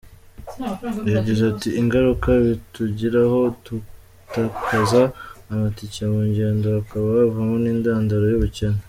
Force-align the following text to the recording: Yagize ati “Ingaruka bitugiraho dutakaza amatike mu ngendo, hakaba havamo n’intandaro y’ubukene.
Yagize 1.15 1.43
ati 1.51 1.69
“Ingaruka 1.81 2.29
bitugiraho 2.45 3.39
dutakaza 3.65 5.03
amatike 5.51 6.01
mu 6.11 6.21
ngendo, 6.29 6.67
hakaba 6.77 7.07
havamo 7.17 7.55
n’intandaro 7.63 8.25
y’ubukene. 8.31 8.79